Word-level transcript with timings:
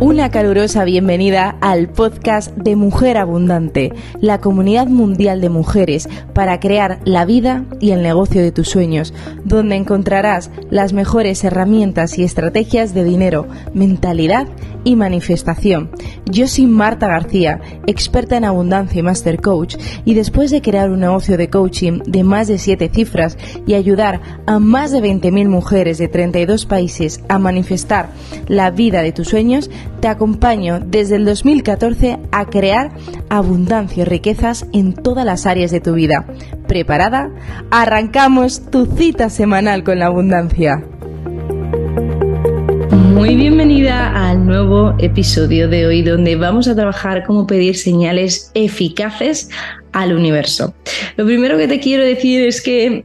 Una 0.00 0.30
calurosa 0.30 0.84
bienvenida 0.84 1.56
al 1.60 1.88
podcast 1.88 2.54
de 2.56 2.76
Mujer 2.76 3.16
Abundante, 3.16 3.92
la 4.20 4.40
comunidad 4.40 4.86
mundial 4.86 5.40
de 5.40 5.48
mujeres 5.48 6.08
para 6.34 6.60
crear 6.60 6.98
la 7.04 7.24
vida 7.24 7.64
y 7.80 7.92
el 7.92 8.02
negocio 8.02 8.42
de 8.42 8.52
tus 8.52 8.68
sueños, 8.68 9.14
donde 9.44 9.76
encontrarás 9.76 10.50
las 10.70 10.92
mejores 10.92 11.42
herramientas 11.44 12.18
y 12.18 12.24
estrategias 12.24 12.94
de 12.94 13.04
dinero, 13.04 13.46
mentalidad 13.74 14.48
y 14.84 14.96
manifestación. 14.96 15.90
Yo 16.30 16.46
soy 16.46 16.66
Marta 16.66 17.06
García, 17.08 17.60
experta 17.86 18.36
en 18.36 18.44
abundancia 18.44 19.00
y 19.00 19.02
master 19.02 19.40
coach, 19.40 19.76
y 20.04 20.14
después 20.14 20.50
de 20.50 20.62
crear 20.62 20.90
un 20.90 21.00
negocio 21.00 21.36
de 21.36 21.50
coaching 21.50 22.00
de 22.06 22.24
más 22.24 22.48
de 22.48 22.58
7 22.58 22.90
cifras 22.92 23.36
y 23.66 23.74
ayudar 23.74 24.20
a 24.46 24.58
más 24.58 24.92
de 24.92 25.00
20.000 25.00 25.48
mujeres 25.48 25.98
de 25.98 26.08
32 26.08 26.66
países 26.66 27.22
a 27.28 27.38
manifestar 27.38 28.08
la 28.48 28.70
vida 28.70 29.02
de 29.02 29.12
tus 29.12 29.28
sueños, 29.28 29.70
te 30.00 30.08
acompaño 30.08 30.80
desde 30.80 31.16
el 31.16 31.24
2014 31.24 32.18
a 32.32 32.46
crear 32.46 32.92
abundancia 33.28 34.02
y 34.02 34.04
riquezas 34.04 34.66
en 34.72 34.94
todas 34.94 35.24
las 35.24 35.46
áreas 35.46 35.70
de 35.70 35.80
tu 35.80 35.94
vida. 35.94 36.26
¿Preparada? 36.66 37.30
Arrancamos 37.70 38.70
tu 38.70 38.86
cita 38.86 39.30
semanal 39.30 39.84
con 39.84 39.98
la 39.98 40.06
abundancia. 40.06 40.84
Muy 43.12 43.36
bienvenida 43.36 44.30
al 44.30 44.46
nuevo 44.46 44.94
episodio 44.98 45.68
de 45.68 45.86
hoy 45.86 46.00
donde 46.00 46.34
vamos 46.34 46.66
a 46.66 46.74
trabajar 46.74 47.24
cómo 47.26 47.46
pedir 47.46 47.76
señales 47.76 48.50
eficaces 48.54 49.50
al 49.92 50.14
universo. 50.14 50.74
Lo 51.16 51.26
primero 51.26 51.58
que 51.58 51.68
te 51.68 51.78
quiero 51.78 52.04
decir 52.04 52.40
es 52.42 52.62
que 52.62 53.04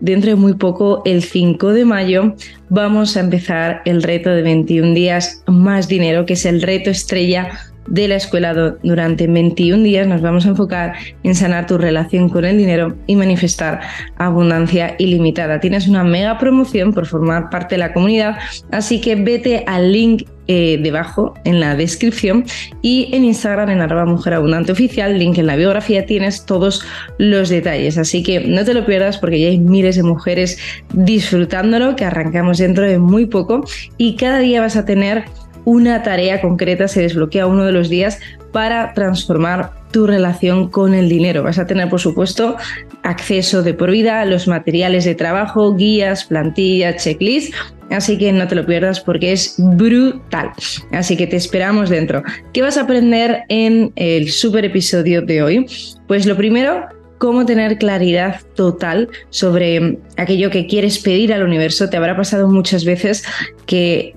dentro 0.00 0.30
de 0.30 0.36
muy 0.36 0.52
poco, 0.54 1.00
el 1.06 1.22
5 1.22 1.72
de 1.72 1.84
mayo, 1.86 2.34
vamos 2.68 3.16
a 3.16 3.20
empezar 3.20 3.80
el 3.86 4.02
reto 4.02 4.28
de 4.28 4.42
21 4.42 4.92
días 4.92 5.42
más 5.46 5.88
dinero, 5.88 6.26
que 6.26 6.34
es 6.34 6.44
el 6.44 6.60
reto 6.60 6.90
estrella 6.90 7.48
de 7.86 8.08
la 8.08 8.16
escuela 8.16 8.76
durante 8.82 9.26
21 9.26 9.82
días 9.82 10.06
nos 10.06 10.20
vamos 10.20 10.46
a 10.46 10.50
enfocar 10.50 10.94
en 11.22 11.34
sanar 11.34 11.66
tu 11.66 11.78
relación 11.78 12.28
con 12.28 12.44
el 12.44 12.58
dinero 12.58 12.96
y 13.06 13.16
manifestar 13.16 13.80
abundancia 14.16 14.94
ilimitada. 14.98 15.60
Tienes 15.60 15.88
una 15.88 16.04
mega 16.04 16.38
promoción 16.38 16.92
por 16.92 17.06
formar 17.06 17.50
parte 17.50 17.74
de 17.74 17.78
la 17.78 17.92
comunidad, 17.92 18.38
así 18.70 19.00
que 19.00 19.16
vete 19.16 19.64
al 19.66 19.92
link 19.92 20.24
eh, 20.48 20.78
debajo 20.80 21.34
en 21.44 21.58
la 21.58 21.74
descripción 21.74 22.44
y 22.80 23.08
en 23.12 23.24
Instagram 23.24 23.68
en 23.68 23.80
arroba 23.80 24.04
mujer 24.04 24.34
abundante 24.34 24.70
oficial, 24.70 25.18
link 25.18 25.38
en 25.38 25.46
la 25.48 25.56
biografía, 25.56 26.06
tienes 26.06 26.46
todos 26.46 26.84
los 27.18 27.48
detalles. 27.48 27.98
Así 27.98 28.22
que 28.22 28.38
no 28.40 28.64
te 28.64 28.72
lo 28.72 28.86
pierdas 28.86 29.18
porque 29.18 29.40
ya 29.40 29.48
hay 29.48 29.58
miles 29.58 29.96
de 29.96 30.04
mujeres 30.04 30.56
disfrutándolo, 30.92 31.96
que 31.96 32.04
arrancamos 32.04 32.58
dentro 32.58 32.86
de 32.86 33.00
muy 33.00 33.26
poco 33.26 33.64
y 33.98 34.14
cada 34.14 34.38
día 34.38 34.60
vas 34.60 34.76
a 34.76 34.84
tener 34.84 35.24
una 35.66 36.02
tarea 36.04 36.40
concreta, 36.40 36.86
se 36.88 37.02
desbloquea 37.02 37.46
uno 37.46 37.64
de 37.64 37.72
los 37.72 37.90
días 37.90 38.20
para 38.52 38.94
transformar 38.94 39.72
tu 39.90 40.06
relación 40.06 40.70
con 40.70 40.94
el 40.94 41.08
dinero. 41.08 41.42
Vas 41.42 41.58
a 41.58 41.66
tener, 41.66 41.88
por 41.88 42.00
supuesto, 42.00 42.56
acceso 43.02 43.62
de 43.62 43.74
por 43.74 43.90
vida 43.90 44.24
los 44.24 44.46
materiales 44.46 45.04
de 45.04 45.16
trabajo, 45.16 45.74
guías, 45.74 46.24
plantillas, 46.24 47.02
checklist. 47.02 47.52
Así 47.90 48.16
que 48.16 48.32
no 48.32 48.46
te 48.46 48.54
lo 48.54 48.64
pierdas 48.64 49.00
porque 49.00 49.32
es 49.32 49.56
brutal. 49.58 50.52
Así 50.92 51.16
que 51.16 51.26
te 51.26 51.36
esperamos 51.36 51.90
dentro. 51.90 52.22
¿Qué 52.52 52.62
vas 52.62 52.78
a 52.78 52.82
aprender 52.82 53.42
en 53.48 53.92
el 53.96 54.30
super 54.30 54.64
episodio 54.64 55.20
de 55.20 55.42
hoy? 55.42 55.66
Pues 56.06 56.26
lo 56.26 56.36
primero, 56.36 56.86
cómo 57.18 57.44
tener 57.44 57.78
claridad 57.78 58.40
total 58.54 59.08
sobre 59.30 59.98
aquello 60.16 60.50
que 60.50 60.66
quieres 60.66 61.00
pedir 61.00 61.32
al 61.32 61.42
universo. 61.42 61.90
Te 61.90 61.96
habrá 61.96 62.16
pasado 62.16 62.48
muchas 62.48 62.84
veces 62.84 63.24
que 63.66 64.14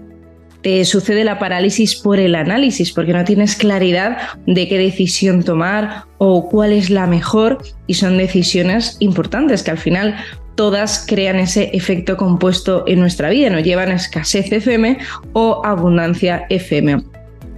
te 0.61 0.83
sucede 0.85 1.23
la 1.23 1.39
parálisis 1.39 1.95
por 1.95 2.19
el 2.19 2.35
análisis, 2.35 2.91
porque 2.91 3.13
no 3.13 3.23
tienes 3.23 3.55
claridad 3.55 4.17
de 4.45 4.67
qué 4.67 4.77
decisión 4.77 5.43
tomar 5.43 6.03
o 6.17 6.49
cuál 6.49 6.73
es 6.73 6.89
la 6.89 7.07
mejor 7.07 7.59
y 7.87 7.93
son 7.93 8.17
decisiones 8.17 8.97
importantes 8.99 9.63
que 9.63 9.71
al 9.71 9.77
final 9.77 10.15
todas 10.55 11.05
crean 11.07 11.37
ese 11.37 11.69
efecto 11.73 12.17
compuesto 12.17 12.83
en 12.85 12.99
nuestra 12.99 13.29
vida, 13.29 13.49
nos 13.49 13.63
llevan 13.63 13.91
a 13.91 13.95
escasez 13.95 14.51
FM 14.51 14.97
o 15.31 15.61
abundancia 15.63 16.45
FM. 16.49 17.01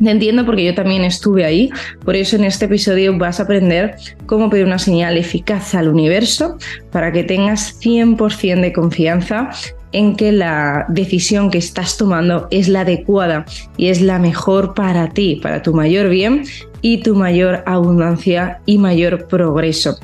Te 0.04 0.10
entiendo 0.10 0.46
porque 0.46 0.66
yo 0.66 0.74
también 0.74 1.04
estuve 1.04 1.46
ahí, 1.46 1.70
por 2.04 2.16
eso 2.16 2.36
en 2.36 2.44
este 2.44 2.66
episodio 2.66 3.16
vas 3.18 3.40
a 3.40 3.44
aprender 3.44 3.96
cómo 4.26 4.50
pedir 4.50 4.66
una 4.66 4.80
señal 4.80 5.18
eficaz 5.18 5.76
al 5.76 5.88
universo 5.88 6.58
para 6.92 7.12
que 7.12 7.24
tengas 7.24 7.80
100% 7.82 8.62
de 8.62 8.74
confianza 8.74 9.50
en 9.92 10.16
que 10.16 10.32
la 10.32 10.86
decisión 10.90 11.52
que 11.52 11.58
estás 11.58 11.98
tomando 11.98 12.48
es 12.52 12.68
la 12.68 12.82
adecuada 12.82 13.46
y 13.78 13.88
es 13.88 14.02
la 14.02 14.20
mejor 14.20 14.74
para 14.74 15.10
ti, 15.10 15.40
para 15.42 15.62
tu 15.62 15.74
mayor 15.74 16.10
bien 16.10 16.44
y 16.82 16.98
tu 17.00 17.16
mayor 17.16 17.64
abundancia 17.66 18.62
y 18.66 18.78
mayor 18.78 19.28
progreso. 19.28 19.98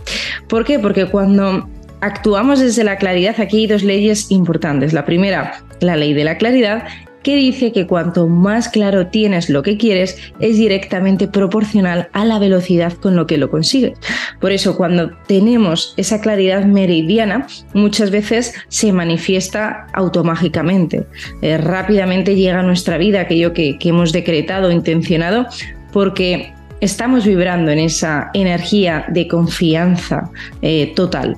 ¿Por 0.48 0.66
qué? 0.66 0.80
Porque 0.80 1.06
cuando 1.06 1.68
actuamos 2.02 2.60
desde 2.60 2.84
la 2.84 2.98
claridad, 2.98 3.40
aquí 3.40 3.58
hay 3.58 3.68
dos 3.68 3.84
leyes 3.84 4.32
importantes. 4.32 4.94
La 4.94 5.06
primera, 5.06 5.64
la 5.80 5.96
ley 5.96 6.14
de 6.14 6.24
la 6.24 6.38
claridad 6.38 6.84
que 7.28 7.36
dice 7.36 7.74
que 7.74 7.88
cuanto 7.88 8.26
más 8.26 8.70
claro 8.70 9.08
tienes 9.08 9.50
lo 9.50 9.62
que 9.62 9.76
quieres, 9.76 10.18
es 10.40 10.56
directamente 10.56 11.28
proporcional 11.28 12.08
a 12.14 12.24
la 12.24 12.40
velocidad 12.40 12.94
con 12.94 13.18
lo 13.18 13.28
que 13.28 13.38
lo 13.38 13.52
consigues. 13.52 14.00
Por 14.40 14.54
eso, 14.54 14.78
cuando 14.78 15.12
tenemos 15.28 15.94
esa 15.98 16.22
claridad 16.22 16.64
meridiana, 16.64 17.46
muchas 17.74 18.12
veces 18.12 18.54
se 18.70 18.94
manifiesta 18.94 19.88
automágicamente. 19.92 21.06
Eh, 21.42 21.58
rápidamente 21.58 22.34
llega 22.34 22.62
a 22.62 22.64
nuestra 22.64 22.98
vida 22.98 23.20
aquello 23.20 23.52
que, 23.52 23.78
hemos 23.82 24.14
decretado, 24.14 24.72
intencionado, 24.72 25.48
porque 25.92 26.54
estamos 26.80 27.26
vibrando 27.26 27.72
en 27.72 27.80
esa 27.80 28.30
energía 28.36 29.06
de 29.10 29.28
confianza 29.28 30.32
eh, 30.62 30.94
total. 30.96 31.36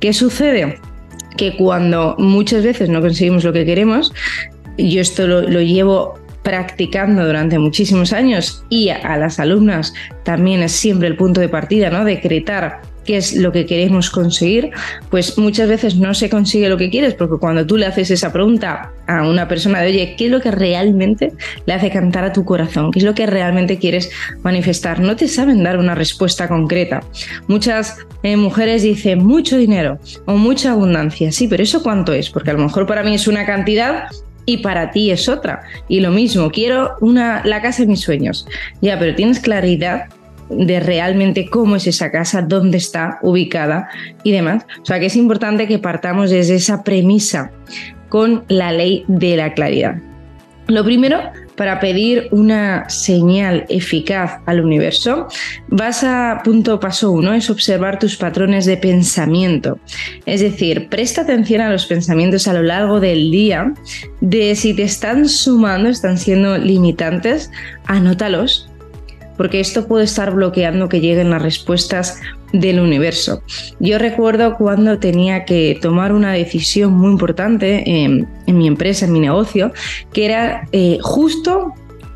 ¿Qué 0.00 0.12
sucede? 0.12 0.78
Que 1.38 1.56
cuando 1.56 2.14
muchas 2.18 2.62
veces 2.62 2.90
no 2.90 3.00
conseguimos 3.00 3.42
lo 3.42 3.54
que 3.54 3.64
queremos, 3.64 4.12
yo 4.88 5.00
esto 5.00 5.26
lo, 5.26 5.60
llevo 5.60 6.18
practicando 6.42 7.26
durante 7.26 7.58
muchísimos 7.58 8.12
años 8.12 8.64
y 8.70 8.88
a, 8.88 9.16
las 9.18 9.38
alumnas 9.38 9.92
también 10.24 10.62
es 10.62 10.72
siempre 10.72 11.08
el 11.08 11.16
punto 11.16 11.40
de 11.40 11.48
partida, 11.48 11.90
¿no? 11.90 12.04
Decretar 12.04 12.80
qué 13.04 13.16
es 13.16 13.34
lo 13.34 13.52
que 13.52 13.66
queremos 13.66 14.10
conseguir, 14.10 14.70
pues 15.10 15.38
muchas 15.38 15.68
veces 15.68 15.96
no 15.96 16.14
se 16.14 16.30
consigue 16.30 16.68
lo 16.68 16.76
que 16.76 16.90
quieres, 16.90 17.14
porque 17.14 17.38
cuando 17.38 17.66
tú 17.66 17.76
le 17.76 17.86
haces 17.86 18.10
esa 18.10 18.32
pregunta 18.32 18.92
a 19.06 19.26
una 19.26 19.48
persona 19.48 19.80
de, 19.80 19.88
oye, 19.88 20.14
¿qué 20.16 20.26
es 20.26 20.30
lo 20.30 20.40
que 20.40 20.50
realmente 20.50 21.32
le 21.66 21.72
hace 21.72 21.90
cantar 21.90 22.24
a 22.24 22.32
tu 22.32 22.44
corazón? 22.44 22.90
¿Qué 22.90 23.00
es 23.00 23.04
lo 23.04 23.14
que 23.14 23.26
realmente 23.26 23.78
quieres 23.78 24.10
manifestar? 24.42 25.00
No 25.00 25.16
te 25.16 25.28
saben 25.28 25.62
dar 25.62 25.78
una 25.78 25.94
respuesta 25.94 26.48
concreta. 26.48 27.02
Muchas 27.48 27.98
eh, 28.22 28.36
mujeres 28.36 28.82
dicen 28.82 29.24
mucho 29.24 29.56
dinero 29.56 29.98
o 30.26 30.34
mucha 30.36 30.72
abundancia, 30.72 31.32
sí, 31.32 31.48
pero 31.48 31.62
¿eso 31.62 31.82
cuánto 31.82 32.12
es? 32.12 32.30
Porque 32.30 32.50
a 32.50 32.54
lo 32.54 32.60
mejor 32.60 32.86
para 32.86 33.02
mí 33.02 33.14
es 33.14 33.26
una 33.26 33.46
cantidad 33.46 34.04
y 34.50 34.56
para 34.58 34.90
ti 34.90 35.10
es 35.10 35.28
otra. 35.28 35.62
Y 35.88 36.00
lo 36.00 36.10
mismo, 36.10 36.50
quiero 36.50 36.96
una, 37.00 37.42
la 37.44 37.62
casa 37.62 37.82
de 37.82 37.88
mis 37.88 38.00
sueños. 38.00 38.46
Ya, 38.80 38.98
pero 38.98 39.14
tienes 39.14 39.40
claridad 39.40 40.08
de 40.48 40.80
realmente 40.80 41.48
cómo 41.48 41.76
es 41.76 41.86
esa 41.86 42.10
casa, 42.10 42.42
dónde 42.42 42.78
está 42.78 43.18
ubicada 43.22 43.88
y 44.24 44.32
demás. 44.32 44.64
O 44.82 44.84
sea 44.84 44.98
que 44.98 45.06
es 45.06 45.16
importante 45.16 45.68
que 45.68 45.78
partamos 45.78 46.30
desde 46.30 46.56
esa 46.56 46.82
premisa 46.82 47.52
con 48.08 48.44
la 48.48 48.72
ley 48.72 49.04
de 49.06 49.36
la 49.36 49.54
claridad. 49.54 49.96
Lo 50.70 50.84
primero, 50.84 51.20
para 51.56 51.80
pedir 51.80 52.28
una 52.30 52.88
señal 52.88 53.66
eficaz 53.68 54.40
al 54.46 54.60
universo, 54.60 55.26
vas 55.66 56.04
a 56.04 56.42
punto 56.44 56.78
paso 56.78 57.10
uno, 57.10 57.34
es 57.34 57.50
observar 57.50 57.98
tus 57.98 58.16
patrones 58.16 58.66
de 58.66 58.76
pensamiento. 58.76 59.80
Es 60.26 60.40
decir, 60.40 60.88
presta 60.88 61.22
atención 61.22 61.60
a 61.60 61.70
los 61.70 61.86
pensamientos 61.86 62.46
a 62.46 62.52
lo 62.52 62.62
largo 62.62 63.00
del 63.00 63.32
día, 63.32 63.74
de 64.20 64.54
si 64.54 64.72
te 64.72 64.84
están 64.84 65.28
sumando, 65.28 65.88
están 65.88 66.18
siendo 66.18 66.56
limitantes, 66.56 67.50
anótalos 67.86 68.70
porque 69.40 69.58
esto 69.58 69.88
puede 69.88 70.04
estar 70.04 70.34
bloqueando 70.34 70.90
que 70.90 71.00
lleguen 71.00 71.30
las 71.30 71.40
respuestas 71.40 72.20
del 72.52 72.80
universo. 72.80 73.42
Yo 73.78 73.98
recuerdo 73.98 74.56
cuando 74.56 74.98
tenía 74.98 75.44
que 75.44 75.78
tomar 75.80 76.12
una 76.12 76.32
decisión 76.32 76.92
muy 76.92 77.10
importante 77.10 77.82
en, 77.86 78.28
mi 78.46 78.66
empresa, 78.66 79.06
en 79.06 79.12
mi 79.12 79.20
negocio, 79.20 79.72
que 80.12 80.24
era 80.24 80.66
eh, 80.72 80.98
justo 81.00 81.74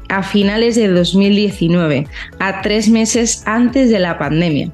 a 0.08 0.22
finales 0.22 0.76
de 0.76 0.88
2019, 0.88 2.06
a 2.38 2.62
tres 2.62 2.88
meses 2.88 3.42
antes 3.46 3.90
de 3.90 3.98
la 3.98 4.18
pandemia. 4.18 4.70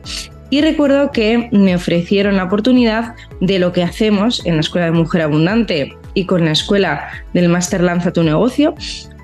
Y 0.50 0.62
recuerdo 0.62 1.12
que 1.12 1.48
me 1.52 1.76
ofrecieron 1.76 2.36
la 2.36 2.44
oportunidad 2.44 3.14
de 3.40 3.60
lo 3.60 3.72
que 3.72 3.84
hacemos 3.84 4.44
en 4.44 4.56
la 4.56 4.60
Escuela 4.60 4.86
de 4.86 4.92
Mujer 4.92 5.22
Abundante 5.22 5.96
y 6.14 6.26
con 6.26 6.44
la 6.44 6.52
Escuela 6.52 7.08
del 7.34 7.48
Máster 7.48 7.82
Lanza 7.82 8.12
tu 8.12 8.22
negocio, 8.22 8.74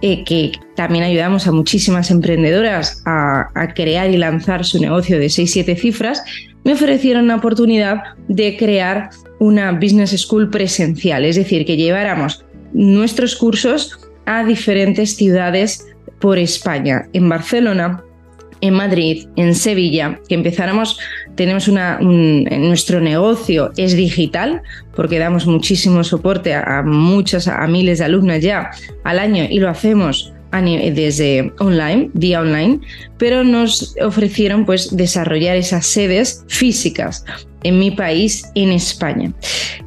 eh, 0.02 0.24
que 0.24 0.52
también 0.74 1.04
ayudamos 1.04 1.46
a 1.46 1.52
muchísimas 1.52 2.10
emprendedoras 2.10 3.02
a, 3.06 3.48
crear 3.74 4.10
y 4.10 4.16
lanzar 4.16 4.64
su 4.64 4.80
negocio 4.80 5.18
de 5.18 5.26
6-7 5.26 5.76
cifras, 5.76 6.22
me 6.64 6.72
ofrecieron 6.72 7.28
la 7.28 7.36
oportunidad 7.36 8.02
de 8.28 8.56
crear 8.56 9.10
una 9.38 9.72
business 9.72 10.10
school 10.20 10.50
presencial, 10.50 11.24
es 11.24 11.36
decir, 11.36 11.64
que 11.64 11.76
lleváramos 11.76 12.44
nuestros 12.72 13.36
cursos 13.36 13.98
a 14.26 14.44
diferentes 14.44 15.16
ciudades 15.16 15.86
por 16.20 16.38
España. 16.38 17.08
En 17.12 17.28
Barcelona, 17.28 18.02
en 18.61 18.75
Madrid, 18.75 19.29
en 19.37 19.55
Sevilla, 19.55 20.20
que 20.29 20.35
empezáramos, 20.35 20.99
tenemos 21.35 21.69
una, 21.69 21.99
nuestro 22.00 23.00
negocio 23.00 23.73
es 23.76 23.97
digital, 23.97 24.62
porque 24.94 25.19
damos 25.19 25.47
muchísimo 25.47 26.03
soporte 26.05 26.55
a, 26.55 26.82
muchas, 26.85 27.49
a 27.49 27.67
miles 27.67 27.99
de 27.99 28.05
alumnas 28.05 28.43
ya 28.43 28.70
al 29.05 29.19
año 29.19 29.44
y 29.49 29.58
lo 29.58 29.69
hacemos 29.69 30.32
desde 30.62 31.53
online, 31.58 32.11
vía 32.14 32.41
online, 32.41 32.81
pero 33.19 33.44
nos 33.44 33.94
ofrecieron 34.03 34.64
pues 34.64 34.97
desarrollar 34.97 35.56
esas 35.56 35.87
sedes 35.87 36.44
físicas 36.49 37.25
en 37.62 37.79
mi 37.79 37.91
país, 37.91 38.50
en 38.55 38.73
España. 38.73 39.32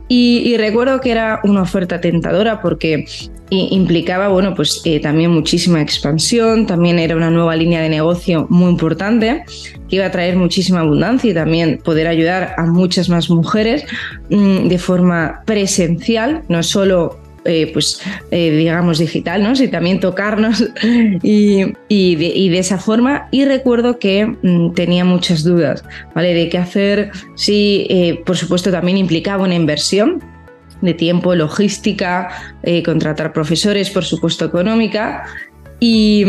Y, 0.08 0.58
recuerdo 0.58 1.00
que 1.02 1.12
era 1.12 1.40
una 1.44 1.62
oferta 1.62 2.02
tentadora 2.02 2.62
porque 2.62 3.06
implicaba, 3.50 4.28
bueno, 4.28 4.54
pues 4.54 4.82
eh, 4.86 5.00
también 5.00 5.32
muchísima 5.32 5.82
expansión, 5.82 6.68
también 6.68 7.00
era 7.00 7.16
una 7.16 7.32
nueva 7.32 7.56
línea 7.56 7.82
de 7.82 7.90
negocio 7.90 8.48
muy 8.50 8.70
importante 8.70 9.44
que 9.90 9.96
iba 9.96 10.06
a 10.06 10.12
traer 10.12 10.36
muchísima 10.36 10.82
abundancia 10.82 11.32
y 11.32 11.34
también 11.34 11.80
poder 11.84 12.08
ayudar 12.08 12.54
a 12.58 12.66
muchas 12.66 13.10
más 13.10 13.30
mujeres 13.30 13.86
mm, 14.30 14.68
de 14.68 14.78
forma 14.78 15.42
presencial, 15.46 16.44
no 16.48 16.62
solo 16.64 17.20
eh, 17.46 17.70
pues 17.72 18.02
eh, 18.32 18.52
digamos 18.52 19.00
digital, 19.00 19.42
¿no? 19.42 19.56
Sí, 19.56 19.70
también 19.70 20.00
tocarnos 20.00 20.64
y, 21.24 21.66
de, 21.90 22.60
esa 22.60 22.78
forma. 22.78 23.28
Y 23.32 23.46
recuerdo 23.46 23.98
que 23.98 24.26
mm, 24.26 24.74
tenía 24.74 25.06
muchas 25.06 25.44
dudas, 25.44 25.84
¿vale? 26.14 26.34
De 26.34 26.50
qué 26.50 26.58
hacer, 26.58 27.12
si 27.36 27.88
eh, 27.90 28.22
por 28.26 28.38
supuesto 28.38 28.72
también 28.72 28.98
implicaba 28.98 29.44
una 29.44 29.56
inversión 29.56 30.22
de 30.82 30.94
tiempo, 30.94 31.36
logística, 31.36 32.30
contratar 32.86 33.34
profesores, 33.34 33.90
por 33.90 34.06
supuesto 34.06 34.46
económica. 34.46 35.26
Y, 35.80 36.24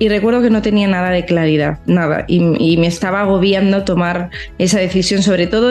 mm, 0.00 0.06
recuerdo 0.08 0.42
que 0.42 0.50
no 0.50 0.62
tenía 0.62 0.88
nada 0.88 1.10
de 1.10 1.24
claridad, 1.24 1.78
nada, 1.86 2.24
y, 2.28 2.42
y, 2.58 2.76
me 2.76 2.88
estaba 2.88 3.20
agobiando 3.20 3.84
tomar 3.84 4.30
esa 4.58 4.78
decisión, 4.78 5.22
sobre 5.22 5.46
todo 5.46 5.70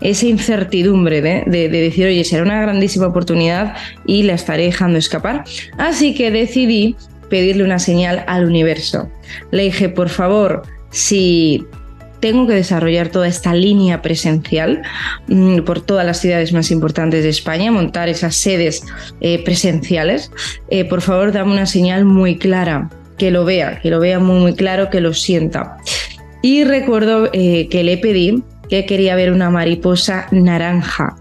esa 0.00 0.26
incertidumbre 0.26 1.20
de, 1.20 1.68
decir, 1.68 2.06
oye, 2.06 2.24
será 2.24 2.42
una 2.42 2.60
grandísima 2.60 3.06
oportunidad 3.06 3.74
y 4.06 4.22
la 4.22 4.34
estaré 4.34 4.64
dejando 4.64 4.98
escapar. 4.98 5.44
Así 5.78 6.14
que 6.14 6.30
decidí 6.30 6.96
pedirle 7.28 7.64
una 7.64 7.78
señal 7.78 8.24
al 8.26 8.44
universo. 8.44 9.10
Le 9.50 9.64
dije, 9.64 9.88
por 9.88 10.08
favor, 10.08 10.62
si 10.90 11.64
tengo 12.20 12.46
que 12.46 12.54
desarrollar 12.54 13.08
toda 13.08 13.26
esta 13.28 13.54
línea 13.54 14.02
presencial 14.02 14.82
mm, 15.28 15.60
por 15.60 15.80
todas 15.80 16.06
las 16.06 16.20
ciudades 16.20 16.52
más 16.52 16.70
importantes 16.70 17.24
de 17.24 17.30
España, 17.30 17.72
montar 17.72 18.08
esas 18.08 18.36
sedes 18.36 18.84
eh, 19.20 19.42
presenciales, 19.44 20.30
eh, 20.68 20.84
por 20.84 21.00
favor 21.00 21.32
dame 21.32 21.52
una 21.52 21.66
señal 21.66 22.04
muy 22.04 22.36
clara, 22.36 22.90
que 23.18 23.30
lo 23.30 23.44
vea, 23.44 23.80
que 23.80 23.90
lo 23.90 24.00
vea 24.00 24.18
muy 24.18 24.40
muy 24.40 24.54
claro, 24.54 24.90
que 24.90 25.00
lo 25.00 25.12
sienta. 25.14 25.76
Y 26.42 26.64
recuerdo 26.64 27.28
eh, 27.32 27.68
que 27.68 27.84
le 27.84 27.98
pedí 27.98 28.42
que 28.70 28.86
quería 28.86 29.16
ver 29.16 29.32
una 29.32 29.50
mariposa 29.50 30.26
naranja. 30.30 31.16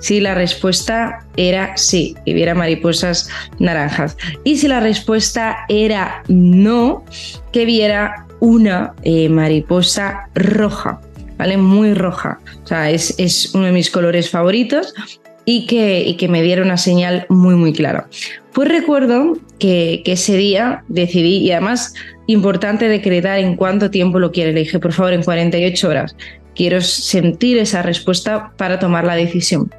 Si 0.00 0.20
la 0.20 0.34
respuesta 0.34 1.20
era 1.36 1.76
sí, 1.76 2.16
que 2.26 2.34
viera 2.34 2.54
mariposas 2.54 3.28
naranjas. 3.58 4.16
Y 4.42 4.58
si 4.58 4.68
la 4.68 4.80
respuesta 4.80 5.58
era 5.68 6.22
no, 6.28 7.04
que 7.52 7.64
viera 7.64 8.26
una 8.44 8.92
eh, 9.02 9.30
mariposa 9.30 10.28
roja, 10.34 11.00
¿vale? 11.38 11.56
Muy 11.56 11.94
roja. 11.94 12.40
O 12.62 12.66
sea, 12.66 12.90
es, 12.90 13.14
es 13.18 13.54
uno 13.54 13.64
de 13.64 13.72
mis 13.72 13.90
colores 13.90 14.28
favoritos 14.28 14.92
y 15.46 15.66
que, 15.66 16.02
y 16.02 16.16
que, 16.16 16.28
me 16.28 16.42
diera 16.42 16.62
una 16.62 16.76
señal 16.76 17.24
muy, 17.30 17.54
muy 17.54 17.72
clara. 17.72 18.06
Pues 18.52 18.68
recuerdo 18.68 19.38
que, 19.58 20.02
que, 20.04 20.12
ese 20.12 20.36
día 20.36 20.84
decidí, 20.88 21.38
y 21.38 21.52
además 21.52 21.94
importante 22.26 22.86
decretar 22.86 23.38
en 23.38 23.56
cuánto 23.56 23.90
tiempo 23.90 24.18
lo 24.18 24.30
quiere. 24.30 24.52
Le 24.52 24.60
dije, 24.60 24.78
por 24.78 24.92
favor, 24.92 25.14
en 25.14 25.22
48 25.22 25.88
horas 25.88 26.14
quiero 26.54 26.82
sentir 26.82 27.58
esa 27.58 27.82
respuesta 27.82 28.52
para 28.58 28.78
tomar 28.78 29.04
la 29.04 29.16
decisión. 29.16 29.70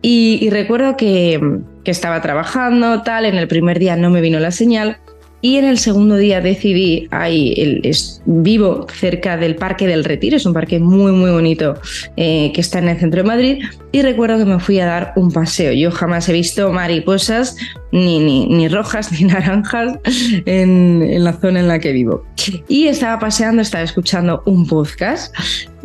Y, 0.00 0.48
recuerdo 0.50 0.96
que, 0.96 1.40
que, 1.82 1.90
estaba 1.90 2.22
trabajando, 2.22 3.02
tal, 3.02 3.24
en 3.24 3.34
el 3.34 3.48
primer 3.48 3.80
día 3.80 3.96
no 3.96 4.10
me 4.10 4.20
vino 4.20 4.38
la 4.38 4.52
señal 4.52 4.98
y 5.46 5.58
en 5.58 5.64
el 5.64 5.78
segundo 5.78 6.16
día 6.16 6.40
decidí, 6.40 7.06
ahí 7.12 7.54
el, 7.56 7.96
vivo 8.24 8.84
cerca 8.92 9.36
del 9.36 9.54
Parque 9.54 9.86
del 9.86 10.02
Retiro, 10.02 10.36
es 10.36 10.44
un 10.44 10.52
parque 10.52 10.80
muy 10.80 11.12
muy 11.12 11.30
bonito 11.30 11.74
eh, 12.16 12.50
que 12.52 12.60
está 12.60 12.80
en 12.80 12.88
el 12.88 12.98
centro 12.98 13.22
de 13.22 13.28
Madrid, 13.28 13.62
y 13.92 14.02
recuerdo 14.02 14.38
que 14.38 14.44
me 14.44 14.58
fui 14.58 14.80
a 14.80 14.86
dar 14.86 15.12
un 15.14 15.30
paseo. 15.30 15.72
Yo 15.72 15.92
jamás 15.92 16.28
he 16.28 16.32
visto 16.32 16.72
mariposas 16.72 17.54
ni, 17.92 18.18
ni, 18.18 18.46
ni 18.46 18.66
rojas 18.66 19.12
ni 19.20 19.22
naranjas 19.22 20.00
en, 20.46 21.22
la 21.22 21.32
zona 21.34 21.60
en 21.60 21.68
la 21.68 21.78
que 21.78 21.92
vivo. 21.92 22.24
Y 22.66 22.88
estaba 22.88 23.20
paseando, 23.20 23.62
estaba 23.62 23.84
escuchando 23.84 24.42
un 24.46 24.66
podcast 24.66 25.32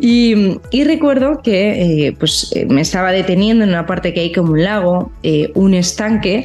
y, 0.00 0.58
y 0.72 0.82
recuerdo 0.82 1.40
que 1.40 2.06
eh, 2.08 2.16
pues, 2.18 2.50
eh, 2.56 2.66
me 2.66 2.80
estaba 2.80 3.12
deteniendo 3.12 3.62
en 3.62 3.70
una 3.70 3.86
parte 3.86 4.12
que 4.12 4.22
hay 4.22 4.32
como 4.32 4.54
un 4.54 4.64
lago, 4.64 5.12
un 5.54 5.74
estanque, 5.74 6.44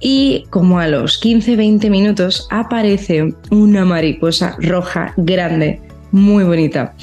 y 0.00 0.46
como 0.50 0.80
a 0.80 0.88
los 0.88 1.22
15-20 1.22 1.90
minutos 1.90 2.48
aparece 2.50 3.34
una 3.50 3.84
mariposa 3.84 4.56
roja 4.60 5.12
grande, 5.16 5.80
muy 6.10 6.44
bonita. 6.44 6.94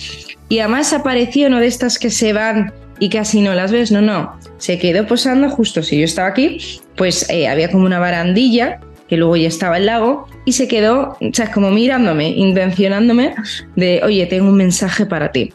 Y 0.49 0.59
además 0.59 0.93
apareció 0.93 1.49
no 1.49 1.59
de 1.59 1.67
estas 1.67 1.99
que 1.99 2.09
se 2.09 2.33
van 2.33 2.73
y 2.99 3.09
casi 3.09 3.41
no 3.41 3.53
las 3.53 3.71
ves, 3.71 3.91
no, 3.91 4.01
no, 4.01 4.33
se 4.57 4.79
quedó 4.79 5.05
posando 5.05 5.49
justo 5.49 5.83
si 5.83 5.99
yo 5.99 6.05
estaba 6.05 6.29
aquí, 6.29 6.81
pues 6.95 7.29
eh, 7.29 7.47
había 7.47 7.71
como 7.71 7.85
una 7.85 7.99
barandilla 7.99 8.79
que 9.07 9.17
luego 9.17 9.35
ya 9.37 9.47
estaba 9.47 9.77
el 9.77 9.85
lago 9.85 10.27
y 10.45 10.53
se 10.53 10.67
quedó, 10.67 11.17
o 11.21 11.33
sea, 11.33 11.51
como 11.51 11.71
mirándome, 11.71 12.29
intencionándome 12.29 13.35
de, 13.75 14.01
oye, 14.03 14.25
tengo 14.25 14.49
un 14.49 14.57
mensaje 14.57 15.05
para 15.05 15.31
ti. 15.31 15.53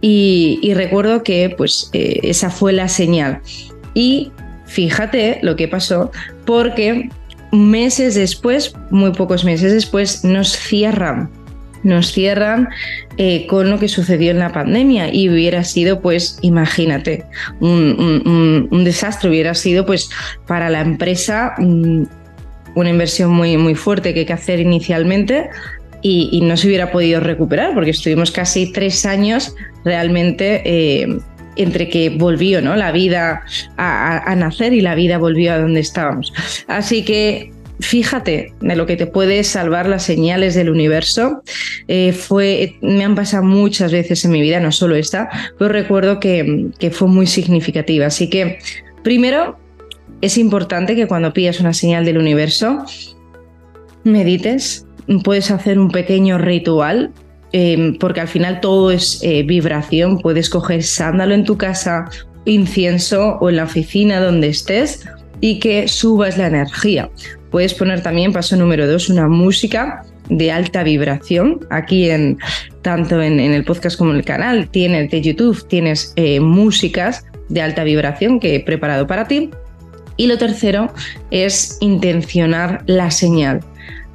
Y, 0.00 0.72
recuerdo 0.74 1.22
que 1.22 1.54
pues 1.56 1.90
eh, 1.94 2.20
esa 2.22 2.50
fue 2.50 2.72
la 2.72 2.88
señal. 2.88 3.40
Y 3.94 4.32
fíjate 4.66 5.38
lo 5.42 5.56
que 5.56 5.68
pasó, 5.68 6.10
porque 6.44 7.08
meses 7.52 8.14
después, 8.14 8.74
muy 8.90 9.12
pocos 9.12 9.44
meses 9.44 9.72
después, 9.72 10.24
nos 10.24 10.56
cierran. 10.56 11.30
Nos 11.82 12.12
cierran 12.12 12.68
eh, 13.18 13.46
con 13.46 13.70
lo 13.70 13.78
que 13.78 13.88
sucedió 13.88 14.30
en 14.30 14.38
la 14.38 14.52
pandemia 14.52 15.12
y 15.12 15.28
hubiera 15.28 15.64
sido, 15.64 16.00
pues, 16.00 16.38
imagínate, 16.40 17.24
un, 17.60 18.84
desastre, 18.84 19.28
hubiera 19.28 19.54
sido, 19.54 19.84
pues, 19.84 20.08
para 20.46 20.70
la 20.70 20.80
empresa 20.80 21.54
mm, 21.58 22.04
una 22.74 22.90
inversión 22.90 23.30
muy, 23.30 23.56
muy 23.56 23.74
fuerte 23.74 24.14
que 24.14 24.20
hay 24.20 24.26
que 24.26 24.32
hacer 24.32 24.60
inicialmente 24.60 25.50
y, 26.02 26.40
no 26.42 26.56
se 26.56 26.66
hubiera 26.66 26.92
podido 26.92 27.20
recuperar 27.20 27.72
porque 27.72 27.90
estuvimos 27.90 28.30
casi 28.30 28.70
tres 28.70 29.06
años 29.06 29.54
realmente 29.84 30.62
eh, 30.64 31.18
entre 31.56 31.88
que 31.88 32.10
volvió 32.10 32.60
¿no? 32.60 32.76
la 32.76 32.92
vida 32.92 33.42
a, 33.76 34.34
nacer 34.36 34.72
y 34.72 34.80
la 34.80 34.94
vida 34.94 35.18
volvió 35.18 35.52
a 35.52 35.58
donde 35.58 35.80
estábamos. 35.80 36.32
Así 36.66 37.04
que 37.04 37.52
fíjate 37.80 38.52
de 38.60 38.76
lo 38.76 38.86
que 38.86 38.96
te 38.96 39.06
puede 39.06 39.42
salvar 39.44 39.88
las 39.88 40.04
señales 40.04 40.54
del 40.54 40.70
universo. 40.70 41.42
Eh, 41.88 42.12
fue, 42.12 42.76
me 42.80 43.04
han 43.04 43.14
pasado 43.14 43.44
muchas 43.44 43.92
veces 43.92 44.24
en 44.24 44.30
mi 44.30 44.40
vida, 44.40 44.60
no 44.60 44.72
solo 44.72 44.94
esta, 44.94 45.28
pero 45.58 45.72
recuerdo 45.72 46.20
que, 46.20 46.70
que 46.78 46.90
fue 46.90 47.08
muy 47.08 47.26
significativa. 47.26 48.06
Así 48.06 48.30
que, 48.30 48.58
primero, 49.02 49.58
es 50.20 50.38
importante 50.38 50.96
que 50.96 51.06
cuando 51.06 51.32
pillas 51.32 51.60
una 51.60 51.74
señal 51.74 52.04
del 52.04 52.18
universo, 52.18 52.84
medites, 54.04 54.86
puedes 55.22 55.50
hacer 55.50 55.78
un 55.78 55.90
pequeño 55.90 56.38
ritual 56.38 57.12
Em, 57.56 57.96
porque 57.98 58.20
al 58.20 58.26
final 58.26 58.60
todo 58.60 58.90
es 58.90 59.20
eh, 59.22 59.44
vibración. 59.44 60.18
Puedes 60.18 60.50
coger 60.50 60.82
sándalo 60.82 61.34
en 61.34 61.44
tu 61.44 61.56
casa, 61.56 62.06
incienso 62.46 63.38
o 63.40 63.48
en 63.48 63.56
la 63.56 63.62
oficina 63.62 64.18
donde 64.18 64.48
estés 64.48 65.06
y 65.40 65.60
que 65.60 65.86
subas 65.86 66.36
la 66.36 66.48
energía. 66.48 67.08
Puedes 67.52 67.72
poner 67.72 68.02
también, 68.02 68.32
paso 68.32 68.56
número 68.56 68.88
dos, 68.88 69.08
una 69.08 69.28
música 69.28 70.02
de 70.28 70.50
alta 70.50 70.82
vibración. 70.82 71.60
Aquí 71.70 72.10
en 72.10 72.38
tanto 72.82 73.22
en, 73.22 73.38
el 73.38 73.62
podcast 73.62 73.96
como 73.96 74.10
en 74.10 74.16
el 74.16 74.24
canal 74.24 74.68
tienes 74.68 75.12
de 75.12 75.20
YouTube 75.20 75.64
tienes 75.68 76.12
eh, 76.16 76.40
músicas 76.40 77.24
de 77.50 77.62
alta 77.62 77.84
vibración 77.84 78.40
que 78.40 78.56
he 78.56 78.60
preparado 78.64 79.06
para 79.06 79.28
ti. 79.28 79.50
Y 80.16 80.26
lo 80.26 80.38
tercero 80.38 80.92
es 81.30 81.78
intencionar 81.80 82.82
la 82.86 83.12
señal. 83.12 83.60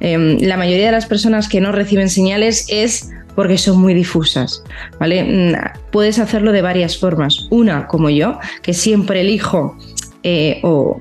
Em, 0.00 0.38
la 0.40 0.58
mayoría 0.58 0.86
de 0.86 0.92
las 0.92 1.06
personas 1.06 1.48
que 1.48 1.62
no 1.62 1.72
reciben 1.72 2.10
señales 2.10 2.66
es 2.68 3.10
porque 3.34 3.58
son 3.58 3.80
muy 3.80 3.94
difusas, 3.94 4.62
¿vale? 4.98 5.22
Mm, 5.22 5.54
puedes 5.90 6.18
hacerlo 6.18 6.52
de 6.52 6.62
varias 6.62 6.98
formas. 6.98 7.46
Una, 7.50 7.86
como 7.86 8.10
yo, 8.10 8.38
que 8.62 8.74
siempre 8.74 9.20
elijo 9.22 9.76
eh, 10.22 10.60
o, 10.62 11.00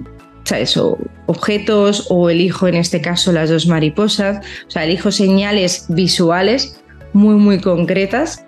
objetos 1.27 2.07
o 2.09 2.29
elijo 2.29 2.67
en 2.67 2.75
este 2.75 3.01
caso 3.01 3.31
las 3.31 3.49
dos 3.49 3.67
mariposas, 3.67 4.43
o 4.67 4.71
sea, 4.71 4.83
elijo 4.83 5.11
señales 5.11 5.85
visuales 5.89 6.81
muy, 7.13 7.35
muy 7.35 7.59
concretas. 7.59 8.45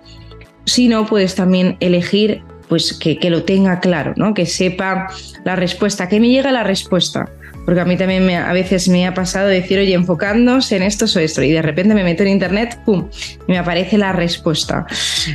Si 0.64 0.88
no, 0.88 1.06
puedes 1.06 1.34
también 1.34 1.76
elegir 1.80 2.42
pues 2.68 2.94
que, 2.94 3.18
lo 3.28 3.44
tenga 3.44 3.80
claro, 3.80 4.14
¿no? 4.16 4.32
Que 4.32 4.46
sepa 4.46 5.08
la 5.44 5.56
respuesta, 5.56 6.08
que 6.08 6.18
me 6.20 6.30
llega 6.30 6.50
la 6.52 6.64
respuesta. 6.64 7.30
Porque 7.64 7.80
a 7.80 7.84
mí 7.84 7.96
también 7.96 8.28
a 8.30 8.52
veces 8.52 8.88
me 8.88 9.06
ha 9.06 9.14
pasado 9.14 9.48
decir, 9.48 9.78
oye, 9.78 9.94
enfocándose 9.94 10.76
en 10.76 10.82
esto 10.82 11.04
o 11.04 11.18
esto, 11.18 11.42
y 11.42 11.52
de 11.52 11.62
repente 11.62 11.94
me 11.94 12.04
meto 12.04 12.22
en 12.22 12.30
internet, 12.30 12.78
¡pum! 12.84 13.08
y 13.46 13.52
me 13.52 13.58
aparece 13.58 13.98
la 13.98 14.12
respuesta. 14.12 14.86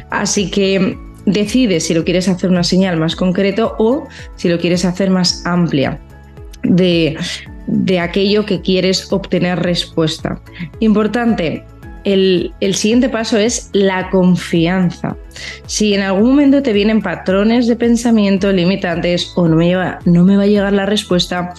Así 0.10 0.52
que 0.52 0.98
decide 1.26 1.80
si 1.80 1.94
lo 1.94 2.04
quieres 2.04 2.28
hacer 2.28 2.50
una 2.50 2.64
señal 2.64 2.98
más 2.98 3.16
concreto 3.16 3.76
o 3.78 4.08
si 4.36 4.50
lo 4.50 4.60
quieres 4.60 4.86
hacer 4.86 5.10
más 5.10 5.46
amplia 5.46 6.00
de, 6.64 7.18
de 7.68 8.00
aquello 8.00 8.46
que 8.46 8.62
quieres 8.62 9.12
obtener 9.12 9.60
respuesta. 9.60 10.40
Importante, 10.80 11.66
el, 12.06 12.54
el, 12.62 12.76
siguiente 12.76 13.10
paso 13.10 13.38
es 13.38 13.70
la 13.74 14.10
confianza. 14.10 15.18
Si 15.66 15.94
en 15.94 16.02
algún 16.02 16.30
momento 16.30 16.64
te 16.64 16.72
vienen 16.72 17.02
patrones 17.02 17.68
de 17.68 17.76
pensamiento 17.76 18.52
limitantes 18.54 19.34
o 19.36 19.48
no 19.48 19.58
me, 19.58 19.76
no 20.06 20.24
me 20.24 20.38
va 20.38 20.44
a 20.44 20.48
llegar 20.48 20.72
la 20.72 20.86
respuesta, 20.86 21.54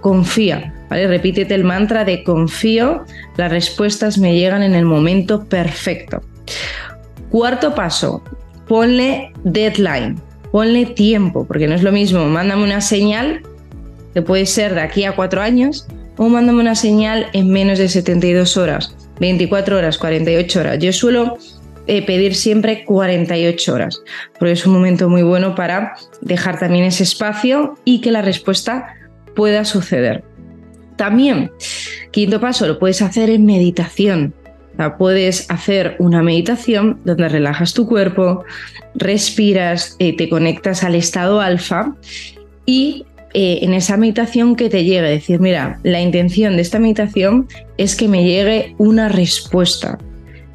confía. 0.00 0.74
¿vale? 0.88 1.06
Repítete 1.06 1.54
el 1.54 1.64
mantra 1.64 2.04
de 2.04 2.22
confío, 2.22 3.04
las 3.36 3.50
respuestas 3.50 4.18
me 4.18 4.34
llegan 4.34 4.62
en 4.62 4.74
el 4.74 4.84
momento 4.84 5.44
perfecto. 5.44 6.22
Cuarto 7.30 7.74
paso, 7.74 8.22
ponle 8.68 9.32
deadline, 9.44 10.20
ponle 10.50 10.86
tiempo, 10.86 11.46
porque 11.46 11.66
no 11.66 11.74
es 11.74 11.82
lo 11.82 11.92
mismo, 11.92 12.24
mándame 12.26 12.64
una 12.64 12.80
señal 12.80 13.42
que 14.14 14.22
puede 14.22 14.46
ser 14.46 14.74
de 14.74 14.80
aquí 14.80 15.04
a 15.04 15.12
cuatro 15.12 15.42
años 15.42 15.86
o 16.16 16.28
mándame 16.28 16.60
una 16.60 16.74
señal 16.74 17.26
en 17.32 17.50
menos 17.50 17.78
de 17.78 17.88
72 17.88 18.56
horas, 18.56 18.94
24 19.20 19.76
horas, 19.76 19.98
48 19.98 20.60
horas. 20.60 20.78
Yo 20.78 20.92
suelo 20.92 21.36
eh, 21.88 22.04
pedir 22.04 22.34
siempre 22.34 22.84
48 22.84 23.72
horas, 23.72 24.02
porque 24.38 24.52
es 24.52 24.66
un 24.66 24.72
momento 24.72 25.08
muy 25.08 25.22
bueno 25.22 25.54
para 25.54 25.94
dejar 26.20 26.58
también 26.58 26.84
ese 26.84 27.04
espacio 27.04 27.78
y 27.84 28.00
que 28.00 28.10
la 28.10 28.22
respuesta 28.22 28.95
pueda 29.36 29.64
suceder. 29.64 30.24
También, 30.96 31.52
quinto 32.10 32.40
paso, 32.40 32.66
lo 32.66 32.78
puedes 32.80 33.02
hacer 33.02 33.30
en 33.30 33.44
meditación 33.44 34.34
puedes 34.98 35.50
hacer 35.50 35.96
una 35.98 36.22
meditación 36.22 37.00
donde 37.04 37.28
relajas 37.28 37.72
tu 37.72 37.86
cuerpo, 37.86 38.44
respiras, 38.94 39.96
eh, 39.98 40.16
te 40.16 40.28
conectas 40.28 40.84
al 40.84 40.94
estado 40.94 41.40
alfa 41.40 41.94
y 42.66 43.06
eh, 43.34 43.60
en 43.62 43.74
esa 43.74 43.96
meditación 43.96 44.56
que 44.56 44.68
te 44.68 44.84
llegue, 44.84 45.08
decir, 45.08 45.40
mira, 45.40 45.78
la 45.82 46.00
intención 46.00 46.56
de 46.56 46.62
esta 46.62 46.78
meditación 46.78 47.48
es 47.76 47.96
que 47.96 48.08
me 48.08 48.24
llegue 48.24 48.74
una 48.78 49.08
respuesta 49.08 49.98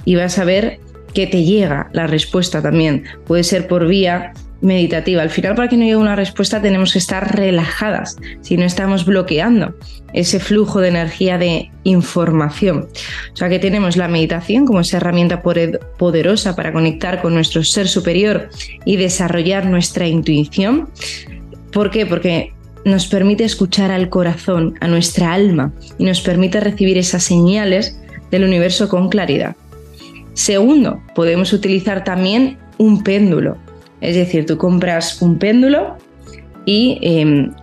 y 0.05 0.15
vas 0.15 0.37
a 0.39 0.45
ver 0.45 0.79
que 1.13 1.27
te 1.27 1.43
llega 1.43 1.89
la 1.93 2.07
respuesta 2.07 2.61
también. 2.61 3.03
Puede 3.25 3.43
ser 3.43 3.67
por 3.67 3.87
vía 3.87 4.33
meditativa. 4.61 5.21
Al 5.21 5.29
final, 5.29 5.55
para 5.55 5.67
que 5.67 5.77
no 5.77 5.83
llegue 5.83 5.95
una 5.95 6.15
respuesta, 6.15 6.61
tenemos 6.61 6.93
que 6.93 6.99
estar 6.99 7.35
relajadas, 7.35 8.17
si 8.41 8.57
no 8.57 8.65
estamos 8.65 9.05
bloqueando 9.05 9.75
ese 10.13 10.39
flujo 10.39 10.81
de 10.81 10.89
energía 10.89 11.37
de 11.37 11.71
información. 11.83 12.87
O 13.33 13.35
sea 13.35 13.49
que 13.49 13.59
tenemos 13.59 13.97
la 13.97 14.07
meditación 14.07 14.65
como 14.65 14.81
esa 14.81 14.97
herramienta 14.97 15.41
poderosa 15.41 16.55
para 16.55 16.73
conectar 16.73 17.21
con 17.21 17.33
nuestro 17.33 17.63
ser 17.63 17.87
superior 17.87 18.49
y 18.85 18.97
desarrollar 18.97 19.65
nuestra 19.65 20.07
intuición. 20.07 20.89
¿Por 21.71 21.89
qué? 21.91 22.05
Porque 22.05 22.53
nos 22.83 23.07
permite 23.07 23.43
escuchar 23.43 23.91
al 23.91 24.09
corazón, 24.09 24.75
a 24.81 24.87
nuestra 24.87 25.33
alma, 25.33 25.71
y 25.97 26.03
nos 26.03 26.21
permite 26.21 26.59
recibir 26.59 26.97
esas 26.97 27.23
señales 27.23 27.99
del 28.31 28.43
universo 28.43 28.89
con 28.89 29.09
claridad. 29.09 29.55
Segundo, 30.33 31.01
podemos 31.13 31.53
utilizar 31.53 32.03
también 32.03 32.57
un 32.77 33.03
péndulo. 33.03 33.57
Es 34.01 34.15
decir, 34.15 34.45
tú 34.45 34.57
compras 34.57 35.21
un 35.21 35.37
péndulo 35.37 35.97
y 36.65 36.99
em, 37.01 37.53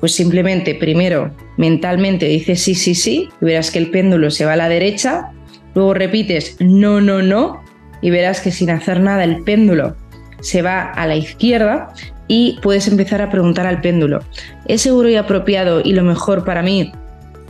pues 0.00 0.12
simplemente 0.12 0.74
primero 0.74 1.30
mentalmente 1.56 2.26
dices 2.26 2.60
sí, 2.60 2.74
sí, 2.74 2.94
sí, 2.94 3.28
y 3.40 3.44
verás 3.44 3.70
que 3.70 3.78
el 3.78 3.90
péndulo 3.90 4.30
se 4.30 4.44
va 4.44 4.52
a 4.52 4.56
la 4.56 4.68
derecha, 4.68 5.30
luego 5.74 5.94
repites 5.94 6.56
no, 6.60 7.00
no, 7.00 7.22
no, 7.22 7.62
y 8.02 8.10
verás 8.10 8.40
que 8.40 8.50
sin 8.50 8.70
hacer 8.70 9.00
nada 9.00 9.24
el 9.24 9.42
péndulo 9.44 9.96
se 10.40 10.62
va 10.62 10.82
a 10.82 11.06
la 11.06 11.16
izquierda 11.16 11.92
y 12.28 12.58
puedes 12.62 12.88
empezar 12.88 13.22
a 13.22 13.30
preguntar 13.30 13.66
al 13.66 13.80
péndulo, 13.80 14.20
¿es 14.66 14.82
seguro 14.82 15.08
y 15.08 15.16
apropiado 15.16 15.80
y 15.82 15.92
lo 15.92 16.02
mejor 16.02 16.44
para 16.44 16.62
mí 16.62 16.92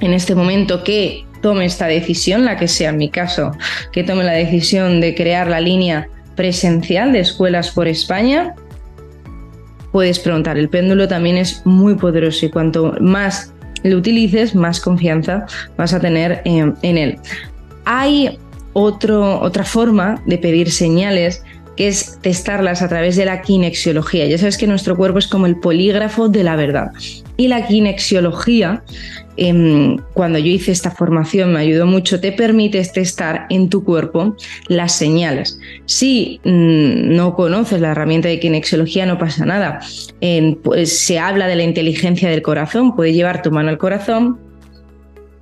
en 0.00 0.12
este 0.12 0.34
momento 0.34 0.84
que 0.84 1.24
tome 1.40 1.64
esta 1.64 1.86
decisión, 1.86 2.44
la 2.44 2.56
que 2.56 2.68
sea 2.68 2.90
en 2.90 2.98
mi 2.98 3.08
caso, 3.08 3.52
que 3.92 4.04
tome 4.04 4.24
la 4.24 4.32
decisión 4.32 5.00
de 5.00 5.14
crear 5.14 5.48
la 5.48 5.60
línea 5.60 6.08
presencial 6.36 7.12
de 7.12 7.20
escuelas 7.20 7.70
por 7.70 7.88
España, 7.88 8.54
puedes 9.90 10.18
preguntar. 10.18 10.58
El 10.58 10.68
péndulo 10.68 11.08
también 11.08 11.36
es 11.36 11.64
muy 11.64 11.94
poderoso 11.94 12.46
y 12.46 12.50
cuanto 12.50 12.94
más 13.00 13.52
lo 13.82 13.96
utilices, 13.96 14.54
más 14.54 14.80
confianza 14.80 15.46
vas 15.76 15.92
a 15.94 16.00
tener 16.00 16.42
en, 16.44 16.76
él. 16.82 17.18
Hay 17.84 18.38
otro, 18.72 19.40
otra 19.40 19.64
forma 19.64 20.22
de 20.26 20.38
pedir 20.38 20.70
señales 20.70 21.42
que 21.76 21.88
es 21.88 22.18
testarlas 22.20 22.82
a 22.82 22.88
través 22.88 23.16
de 23.16 23.24
la 23.24 23.42
kinexiología. 23.42 24.26
Ya 24.26 24.38
sabes 24.38 24.56
que 24.56 24.66
nuestro 24.66 24.96
cuerpo 24.96 25.18
es 25.18 25.26
como 25.26 25.46
el 25.46 25.56
polígrafo 25.56 26.28
de 26.28 26.44
la 26.44 26.56
verdad. 26.56 26.92
Y 27.36 27.48
la 27.48 27.66
kinexiología 27.66 28.82
Em, 29.36 29.98
cuando 30.14 30.38
yo 30.38 30.46
hice 30.46 30.72
esta 30.72 30.90
formación 30.90 31.52
me 31.52 31.60
ayudó 31.60 31.86
mucho, 31.86 32.20
te 32.20 32.32
permite 32.32 32.82
testar 32.84 33.46
en 33.50 33.68
tu 33.68 33.84
cuerpo 33.84 34.34
las 34.68 34.96
señales. 34.96 35.58
Si 35.84 36.40
mm, 36.44 37.14
no 37.14 37.34
conoces 37.34 37.80
la 37.80 37.90
herramienta 37.90 38.28
de 38.28 38.40
kinesiología, 38.40 39.04
no 39.04 39.18
pasa 39.18 39.44
nada. 39.44 39.80
pues 40.62 40.98
se 40.98 41.18
habla 41.18 41.46
de 41.48 41.56
la 41.56 41.64
inteligencia 41.64 42.30
del 42.30 42.42
corazón, 42.42 42.96
puedes 42.96 43.14
llevar 43.14 43.42
tu 43.42 43.50
mano 43.50 43.68
al 43.68 43.78
corazón, 43.78 44.38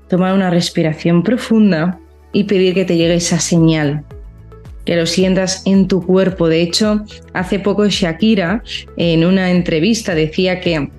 tomar 0.08 0.34
una 0.34 0.50
respiración 0.50 1.22
profunda 1.22 1.98
y 2.32 2.44
pedir 2.44 2.74
que 2.74 2.84
te 2.84 2.96
llegue 2.96 3.14
esa 3.14 3.38
señal 3.38 4.04
que 4.84 4.96
lo 4.96 5.06
sientas 5.06 5.62
en 5.66 5.88
tu 5.88 6.04
cuerpo. 6.04 6.48
De 6.48 6.62
hecho, 6.62 7.04
hace 7.32 7.58
poco 7.58 7.86
Shakira 7.88 8.62
en 8.96 9.24
una 9.24 9.50
entrevista 9.50 10.14
decía 10.14 10.60
que 10.60 10.90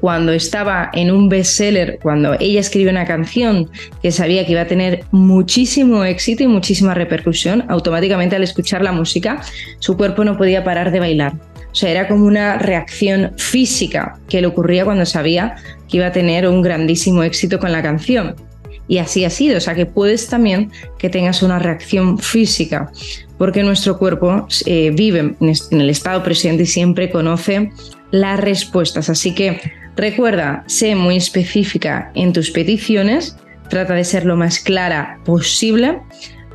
cuando 0.00 0.32
estaba 0.32 0.90
en 0.94 1.10
un 1.10 1.28
bestseller, 1.28 1.98
cuando 2.02 2.34
ella 2.40 2.60
escribió 2.60 2.90
una 2.90 3.04
canción 3.04 3.68
que 4.02 4.10
sabía 4.10 4.46
que 4.46 4.52
iba 4.52 4.62
a 4.62 4.66
tener 4.66 5.04
muchísimo 5.10 6.04
éxito 6.04 6.42
y 6.42 6.46
muchísima 6.46 6.94
repercusión, 6.94 7.64
automáticamente 7.68 8.34
al 8.34 8.42
escuchar 8.42 8.82
la 8.82 8.92
música, 8.92 9.42
su 9.78 9.96
cuerpo 9.96 10.24
no 10.24 10.38
podía 10.38 10.64
parar 10.64 10.90
de 10.90 11.00
bailar. 11.00 11.34
O 11.70 11.74
sea, 11.74 11.90
era 11.90 12.08
como 12.08 12.24
una 12.24 12.58
reacción 12.58 13.32
física 13.36 14.18
que 14.28 14.40
le 14.40 14.48
ocurría 14.48 14.84
cuando 14.84 15.06
sabía 15.06 15.56
que 15.88 15.98
iba 15.98 16.06
a 16.06 16.12
tener 16.12 16.48
un 16.48 16.62
grandísimo 16.62 17.22
éxito 17.22 17.58
con 17.58 17.70
la 17.70 17.82
canción. 17.82 18.34
Y 18.90 18.98
así 18.98 19.24
ha 19.24 19.30
sido, 19.30 19.56
o 19.56 19.60
sea 19.60 19.74
que 19.74 19.86
puedes 19.86 20.26
también 20.26 20.70
que 20.98 21.08
tengas 21.08 21.42
una 21.42 21.58
reacción 21.58 22.18
física, 22.18 22.90
porque 23.38 23.62
nuestro 23.62 23.96
cuerpo 23.96 24.46
eh, 24.66 24.90
vive 24.92 25.36
en 25.40 25.80
el 25.80 25.88
estado 25.88 26.22
presente 26.22 26.64
y 26.64 26.66
siempre 26.66 27.08
conoce 27.08 27.70
las 28.10 28.38
respuestas. 28.40 29.08
Así 29.08 29.32
que 29.34 29.60
Recuerda, 29.96 30.64
sé 30.66 30.94
muy 30.94 31.16
específica 31.16 32.10
en 32.14 32.32
tus 32.32 32.50
peticiones, 32.50 33.36
trata 33.68 33.94
de 33.94 34.04
ser 34.04 34.24
lo 34.24 34.36
más 34.36 34.58
clara 34.58 35.18
posible 35.24 36.00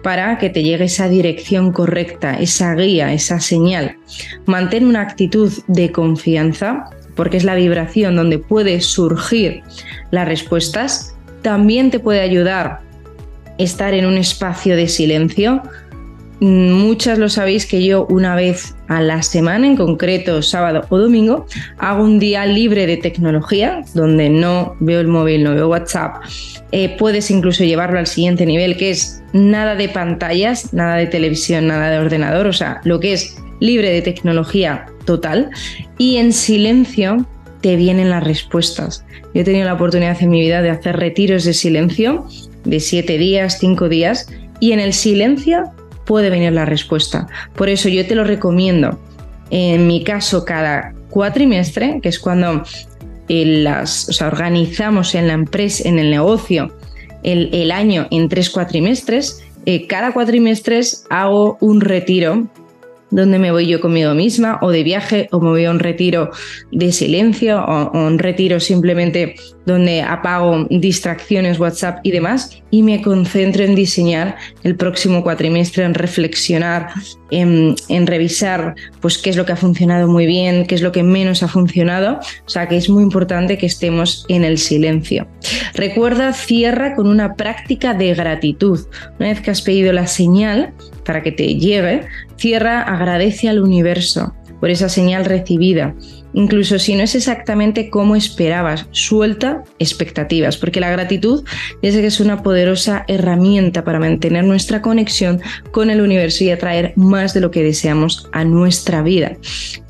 para 0.04 0.38
que 0.38 0.50
te 0.50 0.64
llegue 0.64 0.86
esa 0.86 1.10
dirección 1.10 1.72
correcta, 1.72 2.40
esa 2.40 2.74
guía, 2.76 3.14
esa 3.14 3.40
señal. 3.40 3.98
Mantén 4.46 4.86
una 4.86 5.02
actitud 5.02 5.52
de 5.68 5.92
confianza, 5.92 6.90
porque 7.16 7.38
es 7.38 7.44
la 7.44 7.56
vibración 7.56 8.16
donde 8.16 8.40
puede 8.40 8.82
surgir 8.82 9.64
las 10.12 10.28
respuestas. 10.28 11.15
También 11.46 11.92
te 11.92 12.00
puede 12.00 12.22
ayudar 12.22 12.80
estar 13.60 13.94
en 13.94 14.08
un 14.08 14.18
espacio 14.18 14.76
de 14.76 14.88
silencio, 14.88 15.62
Muchas 16.42 17.18
lo 17.18 17.30
sabéis 17.30 17.66
que 17.66 17.86
yo 17.86 18.06
una 18.10 18.36
vez 18.36 18.76
a 18.90 19.02
la 19.02 19.24
semana, 19.24 19.68
en 19.68 19.78
concreto 19.78 20.42
sábado 20.42 20.86
o 20.90 20.98
domingo, 20.98 21.46
hago 21.78 22.04
un 22.04 22.20
día 22.20 22.46
libre 22.46 22.86
de 22.86 22.98
tecnología, 22.98 23.84
donde 23.94 24.30
no 24.30 24.76
veo 24.82 25.00
el 25.00 25.08
móvil, 25.08 25.46
no 25.46 25.56
veo 25.56 25.70
WhatsApp. 25.70 26.16
Eh, 26.74 26.98
puedes 26.98 27.32
incluso 27.32 27.64
llevarlo 27.64 28.00
al 28.00 28.08
siguiente 28.08 28.46
nivel, 28.46 28.76
que 28.76 28.90
es 28.90 29.24
nada 29.32 29.76
de 29.76 29.88
pantallas, 29.88 30.74
nada 30.74 30.98
de 30.98 31.08
televisión, 31.08 31.68
nada 31.68 31.90
de 31.90 32.00
ordenador, 32.00 32.48
o 32.48 32.54
sea, 32.54 32.82
lo 32.84 33.00
que 33.00 33.14
es 33.14 33.38
libre 33.62 33.92
de 33.92 34.02
tecnología 34.02 34.88
total. 35.06 35.52
Y 35.98 36.18
en 36.18 36.34
silencio 36.34 37.26
te 37.66 37.78
vienen 37.78 38.12
las 38.12 38.24
respuestas. 38.24 39.04
Yo 39.34 39.42
he 39.42 39.44
tenido 39.44 39.66
la 39.66 39.74
oportunidad 39.74 40.22
en 40.22 40.30
mi 40.30 40.40
vida 40.40 40.62
de 40.62 40.70
hacer 40.70 40.98
retiros 40.98 41.46
de 41.46 41.54
silencio 41.56 42.28
de 42.64 42.80
siete 42.80 43.18
días, 43.18 43.58
cinco 43.60 43.90
días, 43.90 44.30
y 44.60 44.74
en 44.74 44.80
el 44.80 44.94
silencio 44.94 45.72
puede 46.06 46.30
venir 46.30 46.54
la 46.54 46.66
respuesta. 46.66 47.26
Por 47.56 47.70
eso 47.70 47.90
yo 47.90 48.06
te 48.06 48.14
lo 48.14 48.24
recomiendo. 48.24 49.00
En 49.50 49.88
mi 49.88 50.04
caso, 50.04 50.46
cada 50.46 50.94
cuatrimestre, 51.10 52.02
que 52.04 52.10
es 52.10 52.20
cuando 52.20 52.62
eh, 53.30 53.64
las, 53.64 54.22
organizamos 54.22 55.16
en 55.16 55.26
la 55.26 55.34
empresa, 55.34 55.90
en 55.90 55.98
el 55.98 56.12
negocio, 56.12 56.72
el, 57.24 57.72
año 57.72 58.06
en 58.12 58.30
tres 58.30 58.52
cuatrimestres, 58.52 59.44
eh, 59.66 59.88
cada 59.88 60.14
cuatrimestre 60.14 60.82
hago 61.10 61.58
un 61.62 61.82
retiro 61.82 62.48
donde 63.16 63.40
me 63.40 63.52
voy 63.52 63.66
yo 63.66 63.80
conmigo 63.80 64.14
misma 64.14 64.60
o 64.62 64.72
de 64.72 64.84
viaje 64.84 65.30
o 65.32 65.40
me 65.40 65.50
voy 65.50 65.66
a 65.66 65.72
un 65.72 65.80
retiro 65.80 66.32
de 66.72 66.92
silencio 66.92 67.64
o, 67.64 67.92
un 67.98 68.20
retiro 68.20 68.60
simplemente 68.60 69.36
donde 69.66 70.02
apago 70.02 70.68
distracciones, 70.70 71.60
WhatsApp 71.60 72.00
y 72.04 72.12
demás 72.12 72.62
y 72.72 72.84
me 72.84 73.02
concentro 73.02 73.64
en 73.64 73.74
diseñar 73.74 74.36
el 74.64 74.76
próximo 74.76 75.24
cuatrimestre, 75.24 75.86
en 75.86 75.94
reflexionar, 75.94 76.90
en, 77.32 77.76
revisar 78.06 78.76
pues 79.00 79.18
qué 79.18 79.30
es 79.30 79.38
lo 79.38 79.46
que 79.46 79.54
ha 79.54 79.56
funcionado 79.56 80.10
muy 80.10 80.26
bien, 80.26 80.68
qué 80.68 80.76
es 80.76 80.82
lo 80.82 80.92
que 80.92 81.02
menos 81.02 81.42
ha 81.42 81.48
funcionado. 81.48 82.20
O 82.46 82.50
sea 82.50 82.68
que 82.68 82.76
es 82.76 82.90
muy 82.90 83.02
importante 83.02 83.58
que 83.58 83.66
estemos 83.66 84.26
en 84.28 84.44
el 84.44 84.58
silencio. 84.58 85.26
Recuerda, 85.74 86.34
cierra 86.34 86.96
con 86.96 87.08
una 87.08 87.36
práctica 87.36 87.94
de 87.94 88.14
gratitud. 88.14 88.82
Una 89.20 89.30
vez 89.30 89.40
que 89.40 89.52
has 89.52 89.62
pedido 89.62 89.94
la 89.94 90.08
señal 90.08 90.74
para 91.06 91.24
que 91.24 91.32
te 91.32 91.56
llegue, 91.56 92.02
cierra, 92.38 92.82
agradece 92.82 93.50
al 93.50 93.62
universo 93.62 94.34
por 94.60 94.70
esa 94.70 94.90
señal 94.90 95.26
recibida. 95.26 95.96
Incluso 96.34 96.80
si 96.80 96.96
no 96.96 97.04
es 97.04 97.16
exactamente 97.16 97.90
como 97.90 98.16
esperabas, 98.16 98.88
suelta 98.92 99.64
expectativas, 99.80 100.58
porque 100.58 100.80
la 100.80 100.92
gratitud 100.92 101.46
es 101.82 101.96
que 101.96 102.08
es 102.08 102.20
una 102.20 102.44
poderosa 102.44 103.06
herramienta 103.08 103.84
para 103.84 104.00
mantener 104.00 104.44
nuestra 104.44 104.82
conexión 104.82 105.42
con 105.72 105.90
el 105.90 106.02
universo 106.02 106.44
y 106.44 106.52
atraer 106.52 106.94
más 106.96 107.34
de 107.34 107.42
lo 107.42 107.52
que 107.52 107.64
deseamos 107.64 108.28
a 108.32 108.44
nuestra 108.44 109.02
vida. 109.02 109.38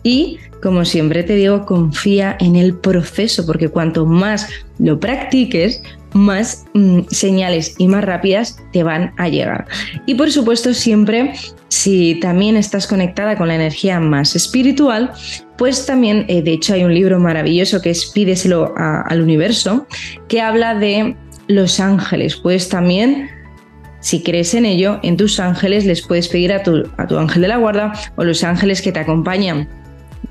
Y 0.06 0.38
como 0.62 0.86
siempre 0.86 1.24
te 1.24 1.36
digo, 1.36 1.66
confía 1.66 2.38
en 2.40 2.56
el 2.56 2.76
proceso, 2.76 3.44
porque 3.46 3.70
cuanto 3.70 4.06
más 4.06 4.48
lo 4.78 5.00
practiques, 5.00 5.82
más 6.14 6.66
mm, 6.76 7.02
señales 7.10 7.74
y 7.80 7.88
más 7.88 8.04
rápidas 8.04 8.58
te 8.72 8.84
van 8.84 9.14
a 9.18 9.30
llegar. 9.30 9.66
Y 10.06 10.14
por 10.14 10.32
supuesto, 10.32 10.76
siempre 10.76 11.34
si 11.70 12.20
también 12.20 12.56
estás 12.56 12.86
conectada 12.86 13.36
con 13.36 13.48
la 13.48 13.56
energía 13.56 14.00
más 14.00 14.36
espiritual, 14.36 15.12
pues 15.58 15.88
también, 15.88 16.26
eh, 16.28 16.44
de 16.44 16.54
hecho, 16.54 16.76
hay 16.76 16.84
un 16.84 16.94
libro 16.94 17.20
maravilloso 17.20 17.82
que 17.82 17.90
es 17.90 18.06
Pídeselo 18.06 18.76
al 18.78 19.22
universo, 19.22 19.88
que 20.30 20.40
habla 20.40 20.76
de 20.76 21.16
los 21.48 21.80
ángeles. 21.80 22.36
Puedes 22.36 22.70
también 22.70 23.30
si 24.02 24.22
crees 24.22 24.54
en 24.54 24.66
ello, 24.66 25.00
en 25.02 25.18
tus 25.18 25.40
ángeles 25.40 25.84
les 25.84 26.06
puedes 26.06 26.28
pedir 26.28 26.54
a 26.54 26.62
tu, 26.62 26.84
a 26.98 27.08
tu 27.08 27.18
ángel 27.18 27.42
de 27.42 27.48
la 27.48 27.58
guarda 27.58 27.94
o 28.16 28.24
los 28.24 28.44
ángeles 28.44 28.84
que 28.84 28.92
te 28.92 29.00
acompañan 29.00 29.68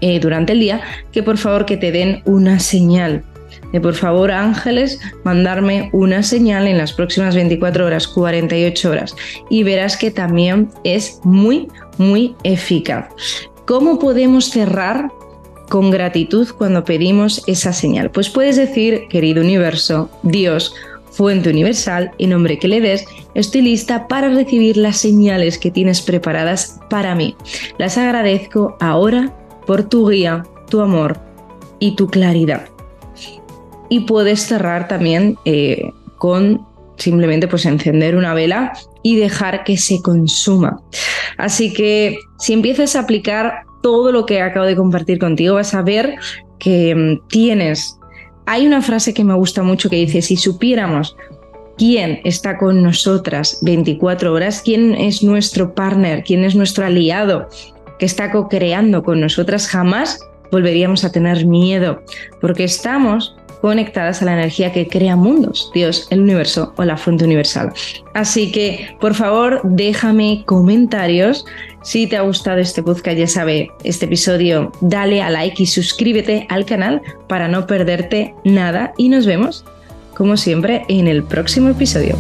eh, 0.01 0.21
durante 0.21 0.53
el 0.53 0.61
día 0.61 0.81
que 1.13 1.23
por 1.23 1.39
favor 1.39 1.67
que 1.67 1.77
te 1.77 1.93
den 1.93 2.23
una 2.25 2.59
señal 2.61 3.23
de 3.73 3.81
por 3.81 3.95
favor 3.95 4.31
ángeles 4.31 5.01
mandarme 5.25 5.91
una 5.93 6.23
señal 6.23 6.69
en 6.69 6.79
las 6.79 6.93
próximas 6.93 7.35
24 7.35 7.87
horas, 7.87 8.07
48 8.07 8.91
horas 8.91 9.17
y 9.51 9.65
verás 9.65 9.97
que 9.97 10.11
también 10.11 10.69
es 10.85 11.21
muy, 11.25 11.69
muy 11.99 12.37
eficaz. 12.45 13.07
¿Cómo 13.67 13.99
podemos 13.99 14.51
cerrar 14.51 15.11
con 15.69 15.91
gratitud 15.91 16.49
cuando 16.57 16.85
pedimos 16.85 17.43
esa 17.47 17.73
señal? 17.73 18.11
Pues 18.11 18.29
puedes 18.29 18.57
decir, 18.57 19.09
querido 19.09 19.43
universo, 19.43 20.09
Dios, 20.23 20.73
fuente 21.11 21.51
universal, 21.51 22.11
en 22.19 22.31
nombre 22.31 22.59
que 22.59 22.69
le 22.69 22.81
des, 22.81 23.07
estoy 23.35 23.63
lista 23.63 24.07
para 24.07 24.29
recibir 24.29 24.77
las 24.77 24.99
señales 24.99 25.59
que 25.59 25.71
tienes 25.71 26.03
preparadas 26.03 26.79
para 26.91 27.15
mí. 27.15 27.37
Las 27.79 27.99
agradezco 27.99 28.77
ahora 28.81 29.33
por 29.67 29.85
tu 29.89 30.09
guía, 30.09 30.45
tu 30.69 30.81
amor 30.81 31.19
y 31.79 31.97
tu 31.97 32.09
claridad 32.09 32.69
y 33.89 34.01
puedes 34.01 34.41
cerrar 34.41 34.89
también 34.89 35.37
eh, 35.45 35.93
con 36.19 36.67
simplemente 36.97 37.49
pues 37.49 37.67
encender 37.67 38.17
una 38.17 38.35
vela 38.35 38.73
y 39.03 39.17
dejar 39.17 39.65
que 39.65 39.77
se 39.77 40.01
consuma. 40.01 40.81
Así 41.39 41.73
que 41.73 42.19
si 42.39 42.53
empiezas 42.53 42.97
a 42.97 43.01
aplicar 43.01 43.63
todo 43.83 44.13
lo 44.13 44.25
que 44.27 44.41
acabo 44.41 44.67
de 44.67 44.77
compartir 44.77 45.19
contigo, 45.19 45.57
vas 45.57 45.75
a 45.75 45.83
ver 45.83 46.17
que 46.59 46.95
mm, 46.95 47.29
tienes... 47.29 47.99
Hay 48.47 48.67
una 48.67 48.83
frase 48.83 49.15
que 49.15 49.25
me 49.25 49.35
gusta 49.35 49.63
mucho 49.63 49.89
que 49.89 49.97
dice, 49.97 50.23
si 50.23 50.37
supiéramos 50.37 51.17
quién 51.79 52.21
está 52.25 52.59
con 52.59 52.83
nosotras 52.83 53.59
24 53.63 54.33
horas, 54.33 54.61
quién 54.63 54.95
es 54.95 55.23
nuestro 55.23 55.75
partner, 55.75 56.23
quién 56.25 56.45
es 56.45 56.55
nuestro 56.55 56.85
aliado 56.85 57.49
que 57.99 58.07
está 58.07 58.31
co-creando 58.31 59.03
con 59.03 59.21
nosotras, 59.21 59.69
jamás 59.69 60.19
volveríamos 60.51 61.05
a 61.05 61.13
tener 61.13 61.47
miedo, 61.47 62.03
porque 62.41 62.65
estamos 62.65 63.35
conectadas 63.61 64.21
a 64.21 64.27
la 64.27 64.35
energía 64.35 64.73
que 64.73 64.87
crea 64.87 65.17
mundos, 65.17 65.71
Dios, 65.73 66.07
el 66.11 66.21
universo 66.21 66.75
o 66.77 66.85
la 66.85 66.99
fuente 66.99 67.25
universal. 67.25 67.73
Así 68.13 68.53
que, 68.53 68.95
por 69.01 69.15
favor, 69.15 69.63
déjame 69.65 70.43
comentarios. 70.45 71.47
Si 71.83 72.07
te 72.07 72.19
ha 72.19 72.21
gustado 72.21 72.59
este 72.59 72.83
podcast, 72.83 73.17
ya 73.17 73.27
sabe, 73.27 73.71
este 73.83 74.05
episodio, 74.05 74.71
dale 74.83 75.23
a 75.23 75.31
like 75.31 75.63
y 75.63 75.67
suscríbete 75.67 76.47
al 76.51 76.67
canal 76.67 77.01
para 77.27 77.49
no 77.49 77.67
perderte 77.67 78.35
nada. 78.45 78.93
Y 78.99 79.09
nos 79.09 79.25
vemos, 79.25 79.65
como 80.15 80.37
siempre, 80.37 80.85
en 80.91 81.09
el 81.09 81.23
próximo 81.23 81.71
episodio. 81.71 82.19